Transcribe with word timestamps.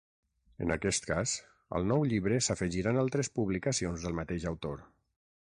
En 0.67 0.73
aquest 0.75 1.03
cas, 1.09 1.33
al 1.79 1.85
nou 1.91 2.07
llibre 2.13 2.41
s’afegiran 2.47 2.99
altres 3.03 3.31
publicacions 3.37 4.09
del 4.09 4.19
mateix 4.23 4.49
autor. 4.55 4.85